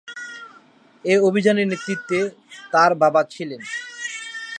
এ 1.05 1.15
অভিযানের 1.19 1.67
নেতৃত্বে 1.67 2.19
তার 2.71 2.91
বাবা 2.95 3.21
ছিলেন। 3.33 3.61